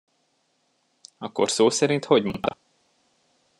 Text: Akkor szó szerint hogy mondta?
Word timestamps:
Akkor 1.17 1.51
szó 1.51 1.69
szerint 1.69 2.05
hogy 2.05 2.23
mondta? 2.23 2.57